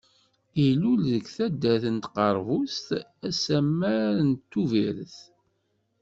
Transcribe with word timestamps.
Ilul 0.65 1.01
deg 1.11 1.25
taddart 1.35 1.85
n 1.95 1.97
Tqerbust 2.03 2.87
asamar 3.27 4.15
n 4.27 4.29
Tubiret. 4.49 5.17